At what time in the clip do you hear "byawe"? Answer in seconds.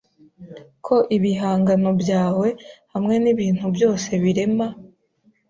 2.01-2.47